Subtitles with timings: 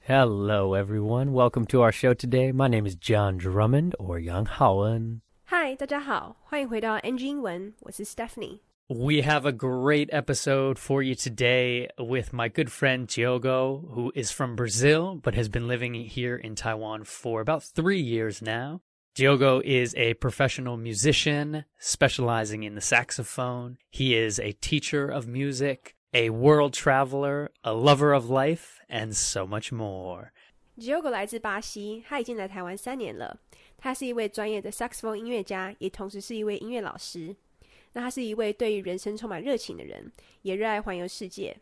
[0.00, 1.32] Hello, everyone.
[1.32, 2.52] Welcome to our show today.
[2.52, 5.20] My name is John Drummond, or Yang Haoen.
[5.44, 8.60] 嗨，大家好，欢迎回到 NG 英文，我是 Stephanie。
[8.88, 14.30] We have a great episode for you today with my good friend Diogo, who is
[14.30, 18.82] from Brazil but has been living here in Taiwan for about three years now.
[19.16, 23.78] Diogo is a professional musician specializing in the saxophone.
[23.90, 29.46] He is a teacher of music, a world traveler, a lover of life, and so
[29.46, 30.30] much more.
[30.78, 33.38] Diogo 来自巴西，他已经来台湾三年了。
[33.78, 37.34] 他是一位专业的萨克斯风音乐家，也同时是一位音乐老师。
[37.92, 40.12] 那他是一位对于人生充满热情的人，
[40.42, 41.56] 也热爱环游世界。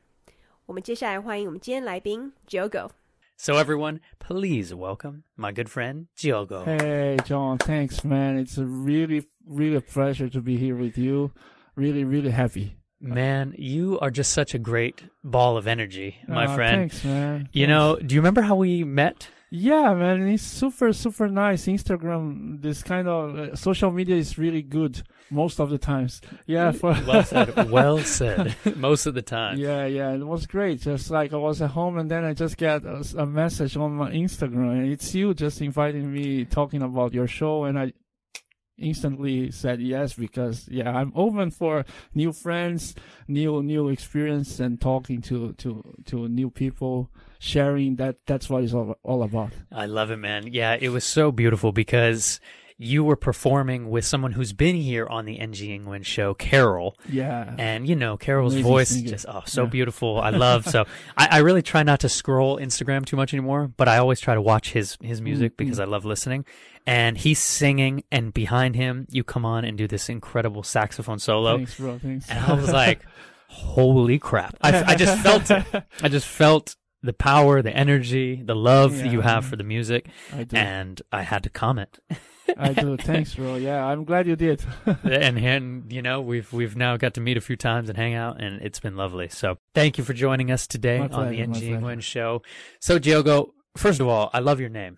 [0.67, 2.91] 我们接下来欢迎我们今天来宾 Diogo。
[3.37, 6.65] So, everyone, please welcome my good friend Diogo.
[6.65, 8.37] Hey, John, thanks, man.
[8.39, 11.33] It's a really, really a pleasure to be here with you.
[11.77, 12.77] Really, really happy.
[13.02, 16.76] Man, you are just such a great ball of energy, my Uh, friend.
[16.92, 17.50] Thanks, man.
[17.54, 17.70] You Thanks.
[17.70, 19.30] know, do you remember how we met?
[19.52, 20.28] Yeah, man.
[20.28, 21.66] It's super, super nice.
[21.66, 25.02] Instagram, this kind of uh, social media is really good
[25.32, 26.22] most of the times.
[26.46, 27.72] Yeah, for Well said.
[27.72, 28.56] well said.
[28.76, 29.58] Most of the time.
[29.58, 30.82] Yeah, yeah, it was great.
[30.82, 33.94] Just like I was at home, and then I just get a, a message on
[33.94, 37.94] my Instagram, and it's you just inviting me, talking about your show, and I
[38.80, 42.96] instantly said yes because yeah, I'm open for new friends,
[43.28, 48.18] new new experience, and talking to to to new people, sharing that.
[48.26, 49.52] That's what it's all all about.
[49.72, 50.52] I love it, man.
[50.52, 52.40] Yeah, it was so beautiful because
[52.82, 56.96] you were performing with someone who's been here on the NG Ingwen show, Carol.
[57.10, 59.10] Yeah, And you know, Carol's Amazing voice singer.
[59.10, 59.70] just oh so Yeah.
[59.70, 60.20] beautiful.
[60.22, 60.86] I love so
[61.18, 64.34] I, I really try not to scroll Instagram too much anymore, but I always try
[64.34, 66.46] to watch his his music Mm, because I love listening.
[66.88, 71.58] And he's singing and behind him you come on and do this incredible saxophone solo.
[71.58, 72.00] thanks, bro.
[72.00, 72.30] Thanks.
[72.30, 73.02] And I was like,
[73.48, 74.56] holy crap.
[74.62, 75.66] I, I just felt it.
[76.02, 80.08] I just felt the power, the energy, the love that you have for the music.
[80.34, 80.48] I.
[80.54, 82.00] And I had to comment.
[82.58, 82.98] I do.
[82.98, 83.56] Thanks, bro.
[83.56, 84.64] Yeah, I'm glad you did.
[85.04, 88.14] and and you know we've we've now got to meet a few times and hang
[88.14, 91.46] out and it's been lovely so thank you for joining us today My on the
[91.46, 92.42] pleasure, my ng ingwen show
[92.80, 94.98] so diogo first of all i love your name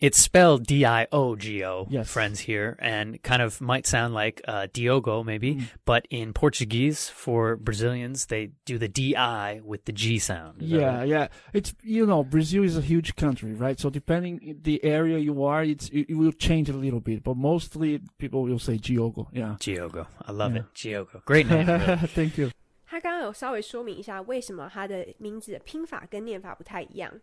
[0.00, 2.08] it's spelled d-i-o-g-o Yes.
[2.10, 5.64] friends here and kind of might sound like uh, diogo maybe Mm.
[5.84, 11.08] but in portuguese for brazilians they do the di with the g sound Yeah, right?
[11.08, 11.26] yeah.
[11.52, 13.78] It's you know Brazil is a huge country, right?
[13.78, 17.36] So depending the area you are, it's it, it will change a little bit, but
[17.36, 19.26] mostly people will say Giogo.
[19.32, 19.56] Yeah.
[19.60, 20.60] diogo i love Yeah.
[20.60, 21.96] it diogo great name really.
[22.18, 22.50] Thank you.
[22.93, 27.13] 他刚刚有稍微说明一下为什么他的名字的拼法跟念法不太一样，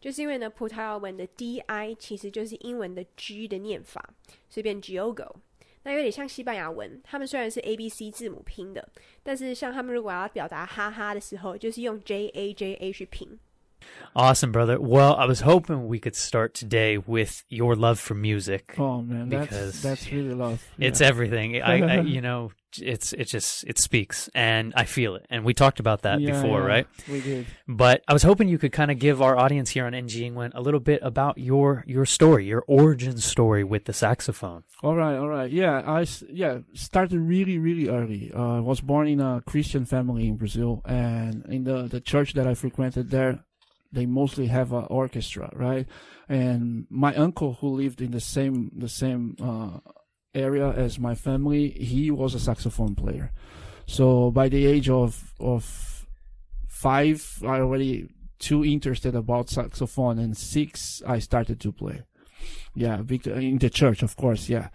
[0.00, 4.02] 就是因为呢，葡萄牙文的 D I 其实就是英文的 G 的念法，
[4.48, 5.32] 所以变 Giogo。
[5.84, 8.88] 那有点像西班牙文，他们虽然是 A B C 字母拼的，
[9.22, 13.38] 但是像他们如果要表达哈哈的时候，就是用 J A J A 去拼。
[14.14, 18.74] awesome brother well i was hoping we could start today with your love for music
[18.78, 20.62] Oh man, that's Because that's really love.
[20.78, 21.08] It's yeah.
[21.08, 21.60] everything.
[21.60, 25.25] I, I, you know, it's it just it speaks, and I feel it.
[25.29, 26.87] And we talked about that Yeah, before, yeah, right?
[27.09, 27.45] We did.
[27.67, 30.51] But I was hoping you could kind of give our audience here on NG Ingwen
[30.53, 34.63] a little bit about your your story, your origin story with the saxophone.
[34.83, 35.49] All right, all right.
[35.51, 38.31] Yeah, I yeah started really really early.
[38.33, 42.33] Uh, I was born in a Christian family in Brazil, and in the the church
[42.33, 43.43] that I frequented there,
[43.91, 45.87] they mostly have an orchestra, right?
[46.29, 49.79] And my uncle, who lived in the same the same uh,
[50.33, 53.31] area as my family, he was a saxophone player.
[53.85, 56.07] So by the age of of
[56.67, 62.03] five, I already too interested about saxophone, and six, I started to play.
[62.75, 64.69] Yeah, in the church, of course, yeah.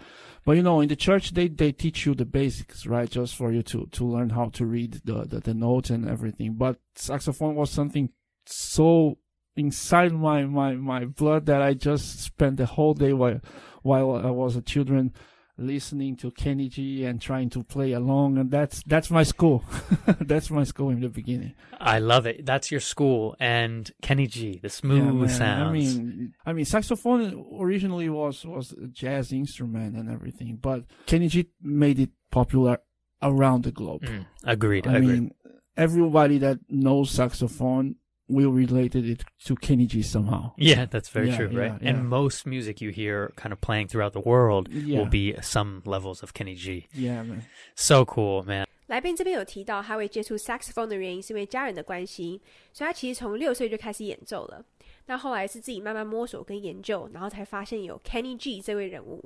[0.44, 3.08] But you know, in the church, they, they teach you the basics, right?
[3.08, 6.54] Just for you to, to learn how to read the, the, the notes and everything.
[6.54, 8.10] But saxophone was something
[8.44, 9.18] so
[9.54, 13.40] inside my, my, my blood that I just spent the whole day while,
[13.82, 15.12] while I was a children
[15.62, 18.38] listening to Kenny G and trying to play along.
[18.38, 19.64] And that's, that's my school.
[20.20, 21.54] that's my school in the beginning.
[21.80, 22.44] I love it.
[22.46, 25.28] That's your school, and Kenny G, the smooth man.
[25.28, 25.68] sounds.
[25.68, 31.26] I mean, I mean, saxophone originally was was a jazz instrument and everything, but Kenny
[31.28, 32.78] G made it popular
[33.20, 34.02] around the globe.
[34.02, 34.86] Mm, agreed.
[34.86, 35.08] I agreed.
[35.08, 35.34] mean,
[35.76, 37.96] everybody that knows saxophone
[38.29, 40.51] will relate it to Kenny G somehow.
[40.57, 41.81] yeah, that's very Yeah, true, yeah, right?
[41.81, 41.93] yeah.
[41.93, 44.99] And most music you hear kind of playing throughout the world Yeah.
[44.99, 46.87] will be some levels of Kenny G.
[46.93, 47.43] Yeah, man.
[47.75, 48.67] So cool, man.
[48.87, 52.41] 来宾这边有提到，他会接触 saxophone 的原因是因为家人的关系，
[52.73, 54.63] 所以他其实从六岁就开始演奏了。
[55.05, 59.23] 那后来是自己慢慢摸索跟研究，然后才发现有 Kenny G 这位人物。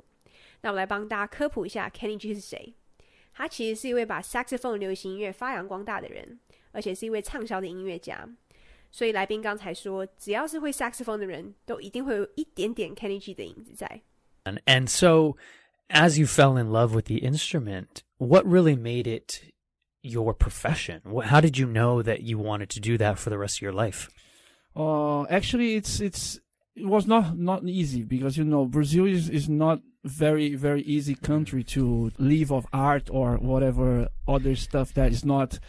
[0.60, 2.72] 那我来帮大家科普一下 Kenny G 是谁。
[3.34, 6.38] 他其实是一位把 saxophone 流行音乐发扬光大的人，
[6.70, 8.28] 而且是一位畅销的音乐家。
[8.90, 14.02] 所以来宾刚才说，只要是会 saxophone 的人都一定会有一点点 Kenny G 的影子在。
[14.44, 15.36] And, and so,
[15.88, 19.40] as you fell in love with the instrument, what really made it
[20.02, 21.00] your profession?
[21.04, 23.62] Wh- How did you know that you wanted to do that for the rest of
[23.62, 24.08] your life?
[24.74, 26.40] Uh, actually, it's it's
[26.74, 31.14] it was not not easy because you know Brazil is is not very very easy
[31.14, 35.60] country to live of art or whatever other stuff that is not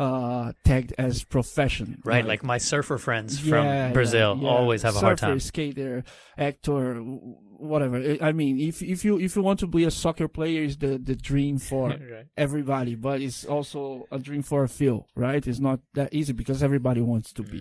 [0.00, 2.00] uh tagged as profession.
[2.04, 3.50] Right, like my surfer friends Yeah,
[3.88, 4.48] from Brazil yeah.
[4.48, 5.40] always have a hard Surfer, time.
[5.40, 6.04] Skater,
[6.38, 6.94] actor,
[7.72, 7.96] whatever.
[8.28, 10.92] I- mean, if if you if you want to be a soccer player, is the
[11.10, 12.26] the dream for Right.
[12.36, 15.42] everybody, but it's also a dream for a few, right?
[15.50, 17.50] It's not that easy because everybody wants to Mm.
[17.52, 17.60] be.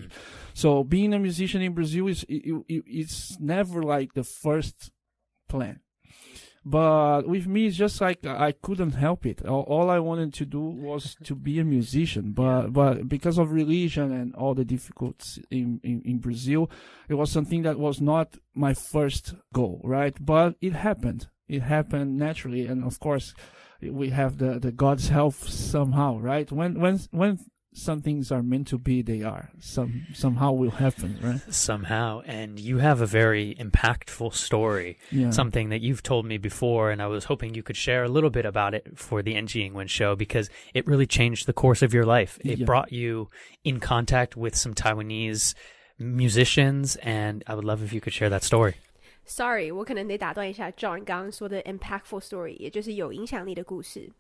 [0.54, 2.42] So being a musician in Brazil is it,
[2.76, 4.92] it, it's never like the first
[5.50, 5.80] plan.
[6.70, 9.44] But with me, it's just like I couldn't help it.
[9.44, 12.32] All, all I wanted to do was to be a musician.
[12.34, 16.70] But but because of religion and all the difficulties in, in, in Brazil,
[17.08, 20.16] it was something that was not my first goal, right?
[20.24, 21.30] But it happened.
[21.48, 23.34] It happened naturally, and of course,
[23.82, 26.52] we have the the God's help somehow, right?
[26.52, 27.40] When when when
[27.77, 29.51] some things are meant to be, they are.
[29.59, 31.41] Some somehow will happen, right?
[31.53, 32.21] Somehow.
[32.25, 35.31] And you have a very impactful story, Yeah.
[35.31, 38.31] something that you've told me before, and I was hoping you could share a little
[38.31, 41.93] bit about it for the NG England show because it really changed the course of
[41.93, 42.39] your life.
[42.45, 42.65] It Yeah.
[42.67, 43.29] brought you
[43.65, 45.55] in contact with some Taiwanese
[45.99, 48.75] musicians, and I would love if you could share that story.
[49.27, 54.11] Sorry，我可能得打断一下 John 刚刚说的 impactful story，也就是有影响力的故事。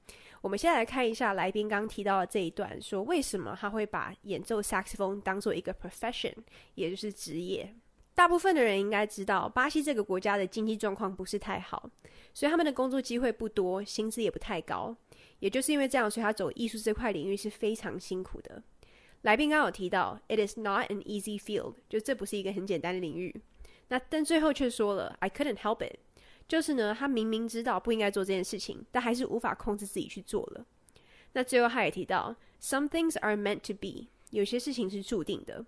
[0.41, 6.33] 我们先来看一下来宾刚提到的这一段，说为什么他会把演奏 saxophone 当做一个 profession，
[6.75, 7.73] 也就是职业。
[8.15, 11.89] 大部分的人应该知道，巴西这个国家的经济状况不是太好，
[12.33, 14.95] 所以他们的工作机会不多，薪资也不太高。
[15.39, 18.61] 也就是因为这样，所以他走艺术这块领域是非常辛苦的。
[19.21, 23.33] 来宾刚刚有提到，it is not an easy field，就这不是一个很简单的领域。
[23.87, 25.97] 那但最后却说了 I couldn't help it，
[26.48, 30.64] 就是呢，他明明知道不应该做这件事情，但还是无法控制自己去做了。
[31.32, 35.64] 那最后他也提到，some things are meant to be，有些事情是注定的。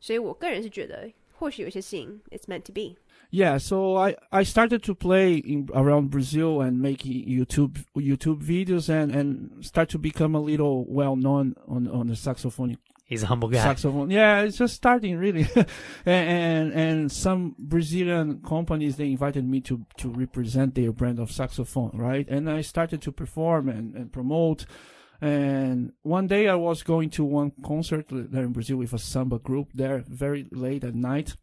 [0.00, 2.96] 所以我个人是觉得，或许有些事情 it's meant to be。
[3.30, 8.88] Yeah, so I, I started to play in around Brazil and making YouTube YouTube videos
[8.88, 12.76] and, and start to become a little well known on on the saxophone
[13.11, 13.57] He's a humble guy.
[13.57, 14.09] saxophone.
[14.09, 15.65] Yeah, it's just starting really, and,
[16.05, 21.91] and and some Brazilian companies they invited me to to represent their brand of saxophone,
[21.93, 22.25] right?
[22.29, 24.65] And I started to perform and, and promote.
[25.19, 29.39] And one day I was going to one concert there in Brazil with a samba
[29.39, 31.35] group there very late at night.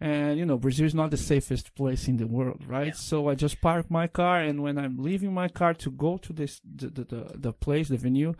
[0.00, 2.94] And you know, Brazil is not the safest place in the world, right?
[2.94, 3.08] Yeah.
[3.10, 6.32] So I just park my car, and when I'm leaving my car to go to
[6.32, 8.34] this the the, the, the place, the venue,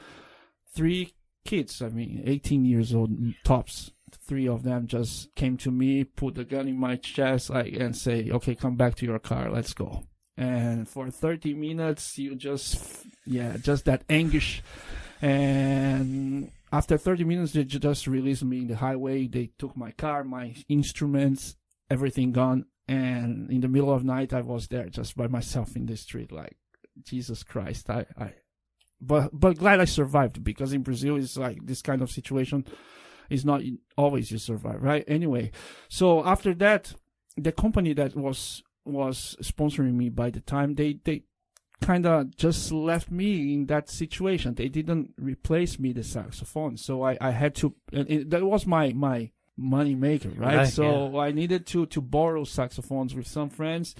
[0.73, 1.18] three
[1.49, 3.11] kids, I mean, 18 years old
[3.43, 7.73] tops, three of them just came to me, put the gun in my chest, like,
[7.73, 10.05] and say, "Okay, come back to your car, let's go."
[10.37, 14.63] And for 30 minutes, you just, yeah, just that anguish.
[15.23, 19.27] And after 30 minutes, they just released me in the highway.
[19.27, 21.57] They took my car, my instruments,
[21.91, 22.67] everything gone.
[22.87, 26.31] And in the middle of night, I was there just by myself in the street,
[26.31, 26.57] like,
[27.03, 28.35] Jesus Christ, I, I,
[29.01, 32.67] but, but glad I survived because in Brazil, it's like this kind of situation
[33.31, 33.63] is not
[33.97, 35.05] always you survive, right?
[35.07, 35.51] Anyway,
[35.89, 36.95] so after that,
[37.37, 41.23] the company that was, was sponsoring me by the time they, they,
[41.81, 44.55] kind of just left me in that situation.
[44.55, 47.75] They didn't replace me the saxophone, so I, I had to.
[47.93, 50.57] And it, that was my my money maker, right?
[50.57, 53.95] Right, so I needed to to borrow saxophones with some friends.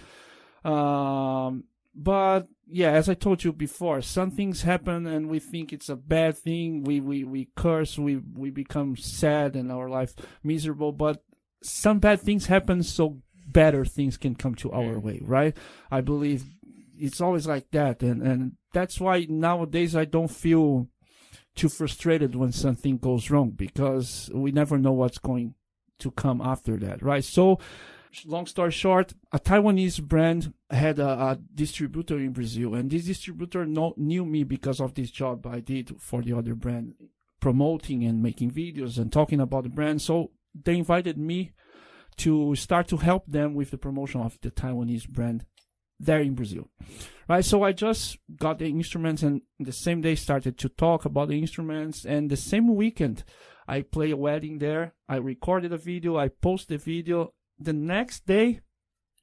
[0.65, 1.65] Um,
[1.95, 5.97] but yeah, as I told you before, some things happen and we think it's a
[5.97, 6.85] bad thing.
[6.85, 7.99] We we we curse.
[7.99, 10.93] We we become sad and our life miserable.
[10.93, 11.23] But
[11.63, 15.57] some bad things happen, so better things can come to our way, right?
[15.91, 16.45] I believe
[16.99, 20.89] it's always like that and and that's why nowadays I don't feel
[21.55, 25.55] too frustrated when something goes wrong because we never know what's going
[26.01, 27.59] to come after that right so
[28.27, 33.67] long story short a Taiwanese brand had a, a distributor in Brazil and this distributor
[33.67, 36.95] know, knew me because of this job I did for the other brand
[37.41, 41.53] promoting and making videos and talking about the brand so they invited me
[42.17, 45.45] to start to help them with the promotion of the Taiwanese brand
[46.01, 46.69] there in Brazil.
[47.29, 47.45] Right.
[47.45, 51.39] So I just got the instruments and the same day started to talk about the
[51.39, 53.25] instruments and the same weekend
[53.67, 54.95] I play a wedding there.
[55.09, 56.17] I recorded a video.
[56.17, 57.35] I posted the video.
[57.59, 58.61] The next day,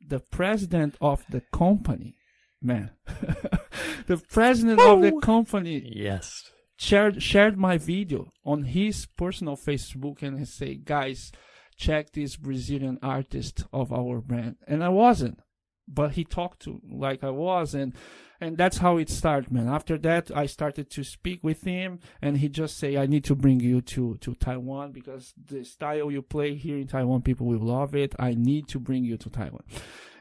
[0.06, 2.16] the president of the company,
[2.62, 2.92] man,
[4.08, 6.52] the president of the company Yes.
[6.78, 11.32] shared shared my video on his personal Facebook and he say, guys,
[11.78, 15.40] check this Brazilian artist of our brand, and I wasn't,
[15.88, 17.94] but he talked to like I was, and
[18.42, 19.68] and that's how it started, man.
[19.68, 23.36] After that, I started to speak with him, and he just say, "I need to
[23.36, 27.60] bring you to to Taiwan because the style you play here in Taiwan, people will
[27.60, 28.16] love it.
[28.20, 29.64] I need to bring you to Taiwan."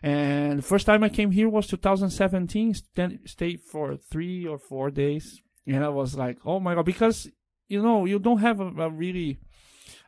[0.02, 2.74] And first time I came here was 2017.
[2.94, 7.30] Then stayed for three or four days, and I was like, "Oh my god!" Because
[7.68, 9.38] you know you don't have a, a really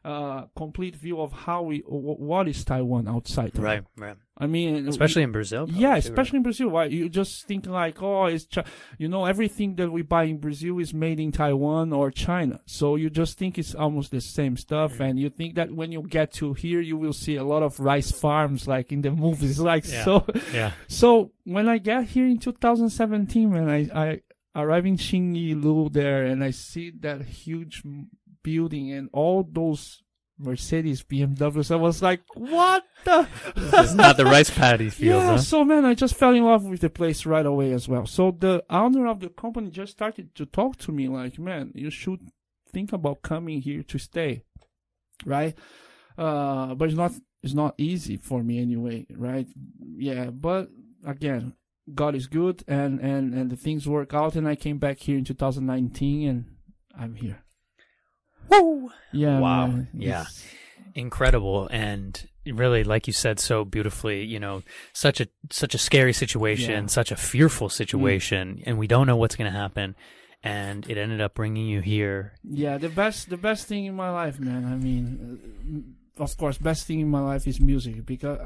[0.07, 3.53] uh, complete view of how we what is Taiwan outside.
[3.53, 3.65] Taiwan.
[3.65, 4.17] Right, right.
[4.39, 5.67] I mean, especially in Brazil.
[5.69, 6.41] Yeah, especially right?
[6.41, 6.69] in Brazil.
[6.69, 8.59] Why you just think like, oh, it's Ch-.
[8.99, 12.61] you know everything that we buy in Brazil is made in Taiwan or China.
[12.67, 15.03] So you just think it's almost the same stuff, mm-hmm.
[15.03, 17.81] and you think that when you get to here, you will see a lot of
[17.81, 20.05] rice farms like in the movies, like yeah.
[20.05, 20.27] so.
[20.55, 20.71] Yeah.
[20.87, 24.21] So when I get here in 2017, when I I
[24.55, 27.83] arrive in Xinyi Lu there, and I see that huge
[28.47, 30.05] building and all those
[30.38, 31.73] Mercedes, BMWs.
[31.73, 33.26] I was like, what the?
[33.81, 35.38] is not the rice paddy field, yeah, huh?
[35.38, 38.07] so man, I just fell in love with the place right away as well.
[38.07, 41.91] So the owner of the company just started to talk to me like, man, you
[41.91, 42.21] should
[42.71, 44.45] think about coming here to stay,
[45.25, 45.55] right?
[46.17, 47.12] Uh, but it's not,
[47.43, 49.49] it's not easy for me anyway, right?
[49.97, 50.71] Yeah, but
[51.05, 51.55] again,
[51.93, 55.19] God is good and, and, and the things work out and I came back here
[55.19, 56.45] in 2019 and
[56.99, 57.46] I'm here.
[58.49, 58.91] Woo!
[59.12, 59.38] Yeah.
[59.41, 59.67] Wow.
[59.69, 59.88] man.
[59.95, 60.23] Yeah.
[60.23, 60.45] It's-
[60.95, 64.62] Incredible and really, like you said so beautifully, you know,
[64.95, 66.87] such a such a scary situation, Yeah.
[66.87, 69.95] such a fearful situation, and we don't know what's going to happen.
[70.43, 72.33] And it ended up bringing you here.
[72.45, 74.65] Yeah, the best the best thing in my life, man.
[74.65, 75.85] I mean,
[76.19, 78.38] uh, of course, best thing in my life is music because,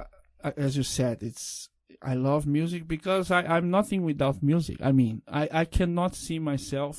[0.43, 1.69] uh, as you said, it's
[2.03, 4.79] I love music because I I'm nothing without music.
[4.83, 6.97] I mean, I I cannot see myself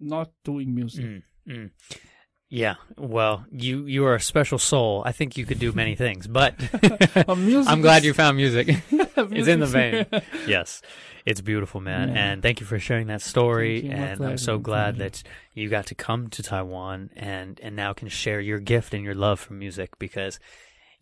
[0.00, 1.04] not doing music.
[1.04, 1.70] Mm, mm.
[2.50, 2.76] Yeah.
[2.96, 5.02] Well, you you are a special soul.
[5.04, 6.54] I think you could do many things, but
[7.28, 8.68] I'm glad you found music.
[8.90, 10.06] it's in the vein.
[10.46, 10.80] Yes,
[11.26, 12.08] it's beautiful, man.
[12.08, 12.14] Yeah.
[12.32, 13.84] And thank you for sharing that story.
[13.84, 13.90] You.
[13.92, 18.08] And I'm so glad that you got to come to Taiwan and and now can
[18.08, 20.40] share your gift and your love for music because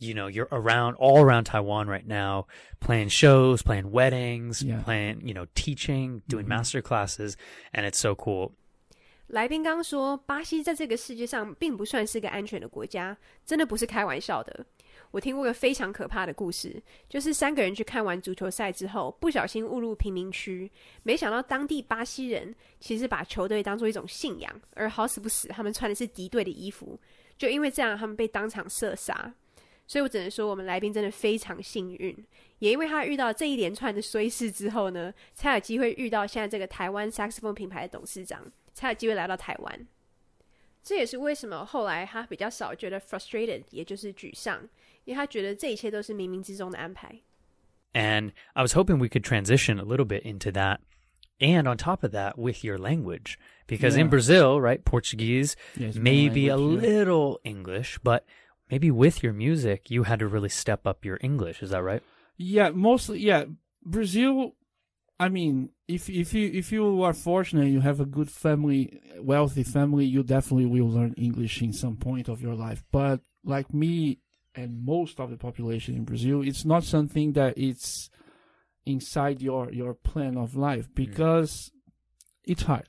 [0.01, 2.49] you know you're around all around Taiwan right now,
[2.81, 4.83] playing shows, playing weddings, Yeah.
[4.83, 6.49] playing you know teaching, doing Mhm.
[6.49, 7.37] master classes,
[7.73, 8.53] and it's so cool.
[9.29, 14.65] 来宾刚说，巴西在这个世界上并不算是个安全的国家，真的不是开玩笑的。
[15.11, 20.71] 我听过个非常可怕的故事，就是三个人去看完足球赛之后，不小心误入贫民区，
[21.03, 26.99] 没想到当地巴西人其实把球队当做一种信仰，而好死不死，他们穿的是敌对的衣服，
[27.37, 29.35] 就因为这样，他们被当场射杀。
[29.89, 32.17] 所以我只能说，我们来宾真的非常幸运，
[32.59, 38.45] 也因为他遇到这一连串的衰事之后呢，才有机会遇到现在这个台湾 saxophone 品牌的董事长。
[38.76, 39.88] 才有机会来到台湾。
[40.84, 44.62] 这也是为什么后来他比较少觉得 frustrated，也就是沮丧，
[45.04, 47.22] 因为他觉得这一切都是冥冥之中的安排。
[47.94, 50.80] And I was hoping we could transition a little bit into that.
[51.40, 53.38] And on top of that, with your language.
[53.68, 54.10] Because in Yeah.
[54.12, 56.90] Brazil, right, Portuguese, Yes, my maybe a language, yeah.
[56.90, 58.26] little English, but
[58.70, 61.64] maybe with your music, you had to really step up your English.
[61.64, 62.02] Is that right?
[62.38, 63.20] Yeah, mostly.
[63.20, 63.46] Yeah,
[63.84, 64.56] Brazil.
[65.19, 69.63] I mean, if if you if you are fortunate, you have a good family, wealthy
[69.63, 72.85] family, you definitely will learn English in some point of your life.
[72.93, 74.19] But like me
[74.55, 78.11] and most of the population in Brazil, it's not something that it's
[78.85, 81.71] inside your your plan of life because
[82.45, 82.89] it's hard.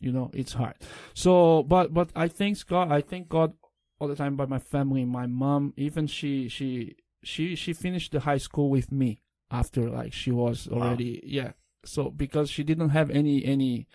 [0.00, 0.76] You know, it's hard.
[1.14, 2.90] So, but but I thank God.
[2.90, 3.52] I thank God
[3.98, 5.04] all the time by my family.
[5.04, 9.21] My mom, even she she she she finished the high school with me
[9.52, 10.78] after like she was Wow.
[10.80, 11.52] already yeah.
[11.84, 13.86] So because she didn't have any any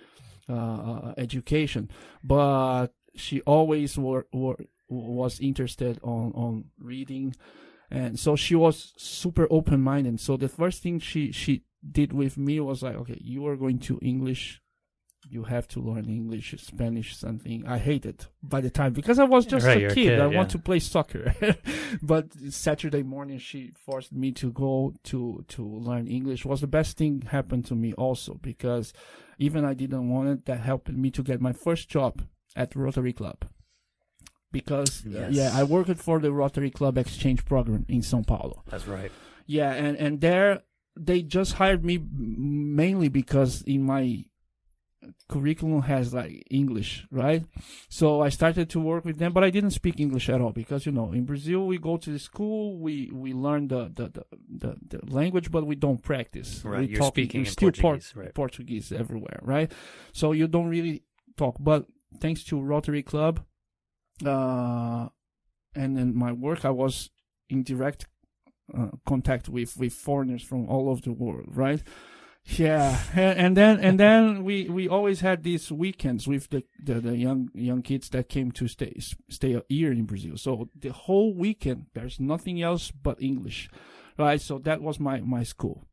[0.50, 1.90] uh, uh, education,
[2.24, 4.58] but she always were, were
[4.90, 7.36] was interested on on reading,
[7.92, 10.20] and so she was super open minded.
[10.20, 13.80] So the first thing she she did with me was like, okay, you are going
[13.80, 14.62] to English.
[15.30, 17.66] You have to learn English, Spanish, something.
[17.68, 20.04] I hated by the time because I was just Right, a you're a kid.
[20.10, 20.38] kid, I yeah.
[20.38, 21.36] want to play soccer,
[22.02, 26.46] but Saturday morning she forced me to go to to learn English.
[26.46, 28.94] Was the best thing happened to me also because
[29.38, 30.46] even I didn't want it.
[30.46, 32.22] That helped me to get my first job
[32.56, 33.46] at Rotary Club
[34.52, 35.32] because Yes.
[35.34, 38.64] yeah, I worked for the Rotary Club exchange program in São Paulo.
[38.70, 39.12] That's right.
[39.46, 40.64] Yeah, and and there
[41.00, 44.26] they just hired me mainly because in my
[45.30, 47.46] curriculum has like English, right?
[47.90, 50.86] So I started to work with them, but I didn't speak English at all because
[50.86, 54.26] you know in Brazil we go to the school, we we learn the the the,
[54.64, 56.64] the, the language, but we don't practice.
[56.66, 58.34] Right, We you're talk- speaking still Portuguese, Port- right.
[58.34, 59.72] Portuguese everywhere, right?
[60.14, 61.04] So you don't really
[61.38, 61.56] talk.
[61.60, 61.86] But
[62.20, 63.42] thanks to Rotary Club,
[64.26, 65.08] uh,
[65.76, 67.10] and in my work, I was
[67.50, 68.08] in direct
[68.78, 71.82] uh, contact with with foreigners from all over the world, right?
[72.56, 77.18] Yeah, and, then and then we we always had these weekends with the, the the
[77.18, 78.98] young young kids that came to stay
[79.30, 80.38] stay a year in Brazil.
[80.38, 83.70] So the whole weekend there's nothing else but English,
[84.18, 84.40] right?
[84.40, 85.84] So that was my my school.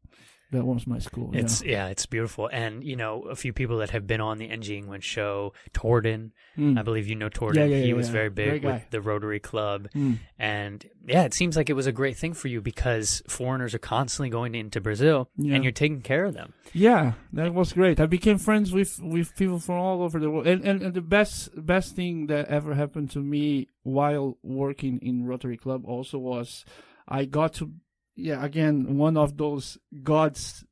[0.54, 1.30] That was my school.
[1.34, 1.72] It's yeah.
[1.86, 4.82] yeah, it's beautiful, and you know a few people that have been on the NG
[4.82, 5.52] Ingwen show.
[5.72, 6.78] Torden, Mm.
[6.78, 7.56] I believe you know Torden.
[7.56, 10.18] Yeah, yeah, he was very big with the Rotary Club, Mm.
[10.38, 13.78] and yeah, it seems like it was a great thing for you because foreigners are
[13.80, 16.52] constantly going into Brazil, and you're taking care of them.
[16.72, 17.98] Yeah, that was great.
[18.00, 21.00] I became friends with with people from all over the world, and and, and the
[21.02, 26.64] best best thing that ever happened to me while working in Rotary Club also was
[27.08, 27.72] I got to
[28.16, 30.64] yeah again one of those God's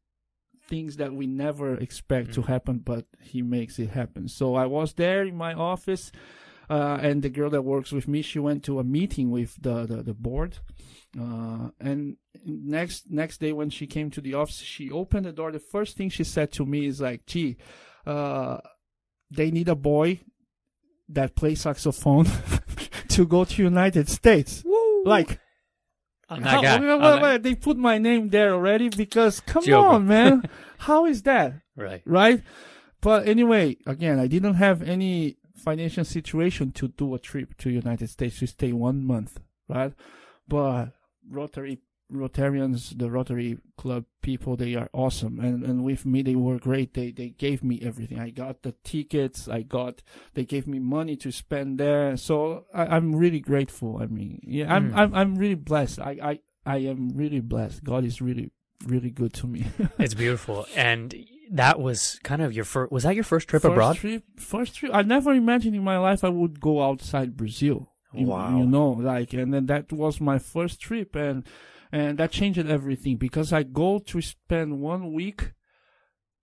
[0.68, 2.46] things that we never expect to Mm.
[2.46, 4.28] happen, but He makes it happen.
[4.28, 6.12] So I was there in my office.
[6.70, 9.84] Uh, and the girl that works with me, she went to a meeting with the,
[9.84, 10.58] the, the board.
[11.20, 15.52] Uh, and next next day when she came to the office, she opened the door.
[15.52, 17.56] The first thing she said to me is like, "Gee,
[18.06, 18.58] uh,
[19.30, 20.20] they need a boy
[21.10, 22.26] that plays saxophone
[23.08, 24.64] to go to United States."
[25.04, 25.38] Like, I'm
[26.40, 26.96] how- that guy.
[26.96, 29.84] wait, wait, they put my name there already because come Joke.
[29.86, 30.48] on, man,
[30.78, 31.54] how is that?
[31.76, 32.02] Right.
[32.04, 32.42] right?
[33.00, 38.08] But anyway, again, I didn't have any financial situation to do a trip to United
[38.10, 39.92] States to stay one month, right?
[40.48, 40.86] But
[41.28, 41.78] Rotary
[42.12, 46.94] Rotarians, the Rotary Club people, they are awesome, and and with me they were great.
[46.94, 48.18] They they gave me everything.
[48.18, 49.48] I got the tickets.
[49.48, 50.02] I got.
[50.34, 52.16] They gave me money to spend there.
[52.16, 53.98] So I, I'm really grateful.
[54.02, 54.96] I mean, yeah, I'm Mm.
[54.96, 55.98] I'm I'm really blessed.
[56.00, 57.82] I I I am really blessed.
[57.84, 58.50] God is really
[58.86, 59.66] really good to me.
[59.98, 61.14] It's beautiful, and
[61.52, 62.92] that was kind of your first.
[62.92, 63.96] Was that your first trip first abroad?
[63.96, 64.92] Trip, first trip.
[64.94, 67.88] I never imagined in my life I would go outside Brazil.
[68.14, 68.58] You- Wow.
[68.58, 71.44] You know, like, and then that was my first trip, and
[71.92, 75.52] and that changed everything because I go to spend one week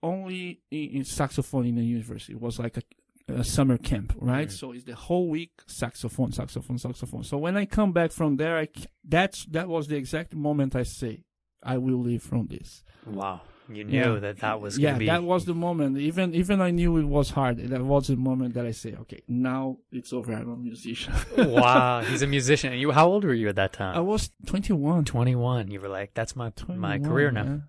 [0.03, 2.33] only in, in saxophone in the university.
[2.33, 4.47] It was like a, a summer camp, right?
[4.47, 4.51] Mm.
[4.51, 7.23] So it's the whole week saxophone, saxophone, saxophone.
[7.23, 8.67] So when I come back from there, I
[9.03, 11.23] that's that was the exact moment I say
[11.63, 12.83] I will leave from this.
[13.05, 13.41] Wow,
[13.75, 14.19] you knew Yeah.
[14.19, 15.05] that that was yeah be.
[15.08, 18.53] that was the moment even even i knew it was hard that was the moment
[18.55, 22.71] that i say okay now it's over i'm a musician wow, he's a musician.
[22.73, 23.95] And you, how old were you at that time?
[23.95, 25.69] i was 21 21.
[25.71, 27.43] You were like, that's my my career now.
[27.43, 27.63] man.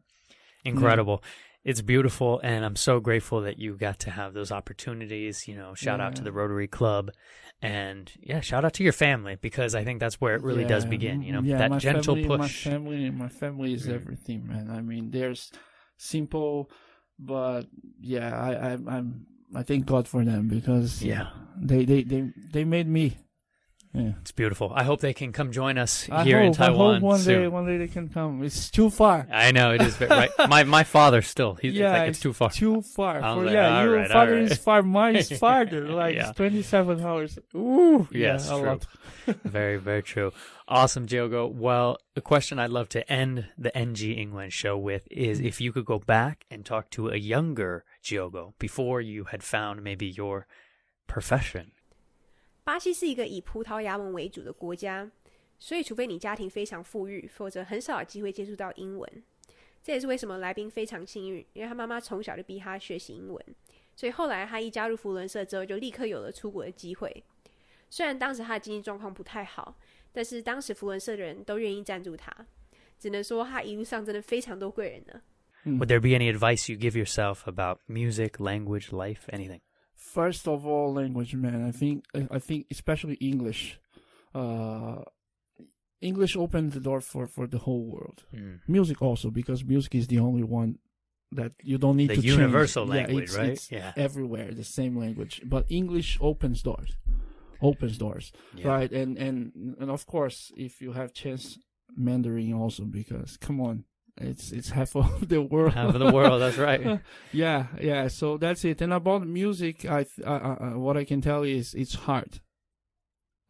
[0.64, 1.22] Incredible.
[1.62, 5.46] It's beautiful, and I'm so grateful that you got to have those opportunities.
[5.46, 7.10] You know, shout out to the Rotary Club,
[7.60, 10.86] and yeah, shout out to your family because I think that's where it really does
[10.86, 11.20] begin.
[11.22, 12.64] You know, yeah, that gentle family, my push.
[12.64, 13.94] family my family is Mm.
[13.94, 15.52] everything man i mean there's
[16.00, 16.70] simple
[17.18, 17.66] but
[18.00, 21.28] yeah i i i'm i thank god for them because Yeah.
[21.60, 23.18] they they they, they made me
[23.92, 24.70] yeah It's beautiful.
[24.74, 27.18] I hope they can come join us I here hope, in Taiwan I hope one
[27.20, 27.40] soon.
[27.42, 30.30] day one day they can come it's too far I know it is right.
[30.48, 31.54] My my father still.
[31.56, 32.50] He's yeah, like it's too far.
[32.50, 33.20] Too far.
[33.20, 34.50] For, like, yeah, your right, father right.
[34.52, 34.82] is far.
[34.82, 35.88] Mine is farther.
[35.88, 36.32] Like Yeah.
[36.32, 37.38] 27 hours.
[37.54, 38.66] Ooh, Yeah, yes, a true.
[38.68, 38.86] lot.
[39.44, 40.32] very, very true.
[40.68, 41.46] Awesome, Diogo.
[41.46, 45.72] Well, the question I'd love to end the NG Ingwen show with is if you
[45.72, 50.46] could go back and talk to a younger Diogo before you had found maybe your
[51.08, 51.72] profession.
[52.70, 55.10] 巴西是一个以葡萄牙文为主的国家，
[55.58, 59.24] 所以除非你家庭非常富裕，否则很少有机会接触到英文。
[59.82, 63.44] 这也是为什么来宾非常幸运，因为他妈妈从小就逼他学习英文，
[63.96, 67.24] 所以后来他一加入福伦社之后，就立刻有了出国的机会。
[67.88, 69.76] 虽然当时他的经济状况不太好，
[70.12, 72.32] 但是当时福伦社的人都愿意赞助他，
[73.00, 75.20] 只能说他一路上真的非常多贵人呢。
[75.64, 79.58] Would there be any advice you give yourself about music, language, life, anything?
[80.00, 81.60] First of all, language, man.
[81.68, 82.04] I think
[82.36, 83.78] I think especially English.
[84.34, 85.02] Uh,
[86.00, 88.24] English opened the door for for the whole world.
[88.34, 88.60] Mm.
[88.66, 90.78] Music also because music is the only one
[91.32, 92.38] that you don't need The to change.
[92.38, 93.50] universal Yeah, language, it's- right?
[93.50, 93.92] it's Yeah.
[93.96, 96.90] everywhere the same language, but English opens doors.
[97.60, 98.32] Opens doors.
[98.56, 98.68] Yeah.
[98.74, 101.58] right and and and of course if you have chance
[101.96, 103.84] mandarin also because come on
[104.20, 107.00] it's it's half of the world Half of the world, that's right.
[107.32, 111.04] yeah yeah so that's it and about music i th- uh, uh, uh, what i
[111.04, 112.40] can tell you is it's hard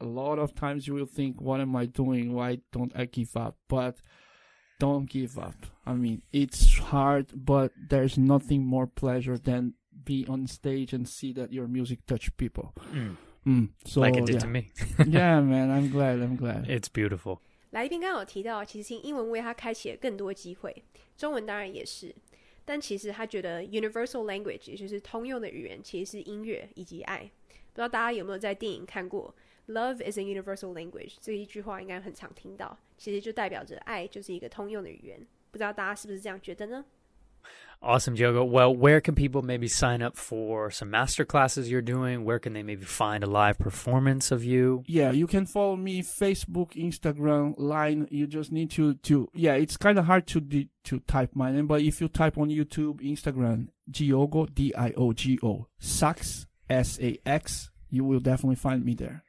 [0.01, 3.37] a lot of times you will think what am i doing why don't i give
[3.37, 3.97] up but
[4.79, 10.47] don't give up i mean it's hard but there's nothing more pleasure than be on
[10.47, 13.17] stage and see that your music touch people Mm.
[13.47, 13.69] mm.
[13.85, 14.41] so like it did yeah.
[14.41, 14.71] to me.
[15.07, 17.43] yeah man i'm glad i'm glad It's beautiful.
[17.71, 20.83] 来宾刚刚有提到，其实英文为他开启了更多机会，
[21.17, 22.15] 中文当然也是。
[22.65, 27.31] 但其实他觉得 universal language 也就是通用的语言，其实是音乐以及爱。
[27.49, 29.35] 不知道大家有没有在电影看过
[29.69, 32.79] “Love is a universal language” 这一句话，应该很常听到。
[32.99, 35.27] 其实就代表着爱就是一个通用的语言。
[35.51, 36.85] 不知道大家是不是这样觉得呢
[37.83, 38.45] ？Awesome, Diogo.
[38.45, 42.25] Well, where can people maybe sign up for some master classes you're doing?
[42.25, 44.85] Where can they maybe find a live performance of you?
[44.87, 48.07] Yeah, you can follow me Facebook, Instagram, Line.
[48.11, 49.55] You just need to to yeah.
[49.55, 50.41] It's kind of hard to
[50.85, 55.15] to type my name, but if you type on YouTube, Instagram, Diogo D I O
[55.15, 59.25] G O Sax S A X, you will definitely find me there.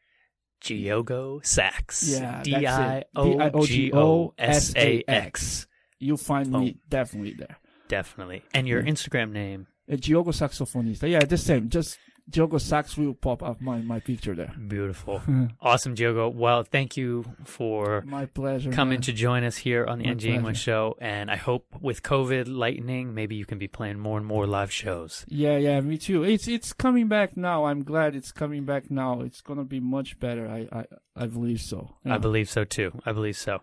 [0.59, 2.03] Diogo Sax.
[2.09, 5.67] Yeah, D I O G O S A X.
[5.99, 6.81] You'll find me oh.
[6.89, 7.57] definitely there.
[7.91, 8.41] Definitely.
[8.53, 8.91] And your Yeah.
[8.91, 9.67] Instagram name.
[9.91, 11.09] Uh, Diogo Saxofonista.
[11.09, 11.67] Yeah, the same.
[11.69, 11.97] Just
[12.29, 14.53] Diogo Sax will pop up my my picture there.
[14.75, 15.21] Beautiful.
[15.61, 16.29] awesome, Diogo.
[16.29, 18.71] Well, thank you for My pleasure.
[18.71, 19.01] coming man.
[19.07, 20.95] to join us here on the My NG English show.
[21.01, 24.71] And I hope with COVID lightening, maybe you can be playing more and more live
[24.71, 25.25] shows.
[25.27, 26.23] Yeah, yeah, me too.
[26.23, 27.65] It's it's coming back now.
[27.65, 29.21] I'm glad it's coming back now.
[29.27, 30.47] It's gonna be much better.
[30.47, 30.83] I I,
[31.23, 31.79] I believe so.
[32.05, 32.89] I believe so too.
[33.05, 33.59] I believe so.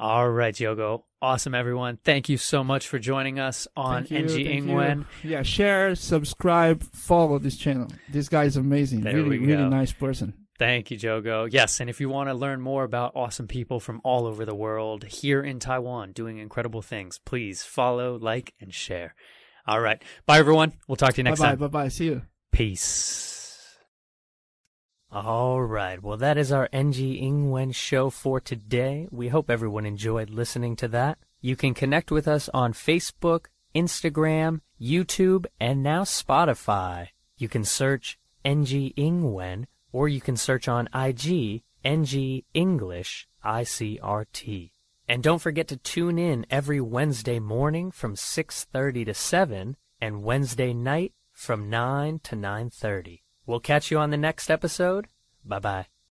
[0.00, 1.04] All right, Diogo.
[1.20, 1.98] Awesome, everyone.
[2.02, 5.04] Thank you so much for joining us on you, NG Ingwen.
[5.22, 5.30] you.
[5.32, 7.88] Yeah, share, subscribe, follow this channel.
[8.08, 9.02] This guy is amazing.
[9.02, 10.32] There really, really nice person.
[10.58, 11.48] Thank you, Jogo.
[11.50, 14.54] Yes, and if you want to learn more about awesome people from all over the
[14.54, 19.14] world here in Taiwan doing incredible things, please follow, like, and share.
[19.66, 20.02] All right.
[20.24, 20.72] Bye, everyone.
[20.88, 21.58] We'll talk to you Bye next bye, time.
[21.58, 21.88] bye bye.
[21.88, 22.22] See you.
[22.52, 23.39] Peace.
[25.12, 26.00] All right.
[26.00, 29.08] Well, that is our NG Ingwen show for today.
[29.10, 31.18] We hope everyone enjoyed listening to that.
[31.40, 37.08] You can connect with us on Facebook, Instagram, YouTube, and now Spotify.
[37.36, 44.70] You can search NG Ingwen or you can search on IG NG English ICRT.
[45.08, 50.72] And don't forget to tune in every Wednesday morning from 6:30 to 7 and Wednesday
[50.72, 53.22] night from 9 to 9:30.
[53.50, 55.08] We'll catch you on the next episode.
[55.44, 55.86] Bye bye.